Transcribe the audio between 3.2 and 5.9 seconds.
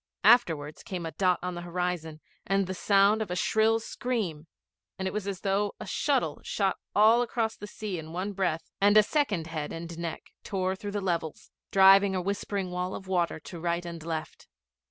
of a shrill scream, and it was as though a